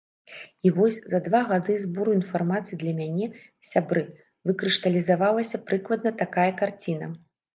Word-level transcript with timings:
І 0.67 0.69
вось 0.77 0.95
за 1.11 1.19
два 1.25 1.41
гады 1.51 1.73
збору 1.83 2.13
інфармацыі 2.19 2.79
для 2.83 2.93
мяне, 3.01 3.27
сябры, 3.73 4.03
выкрышталізавалася 4.51 5.63
прыкладна 5.67 6.11
такая 6.25 6.49
карціна. 6.63 7.07